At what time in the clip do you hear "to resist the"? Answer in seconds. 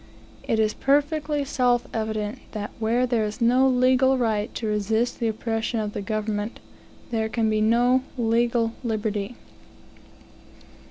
4.55-5.27